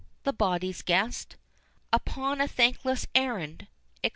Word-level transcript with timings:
the 0.23 0.33
body's 0.33 0.81
guest, 0.81 1.35
Upon 1.93 2.41
a 2.41 2.47
thankless 2.47 3.05
errand, 3.13 3.67
&c. 4.03 4.09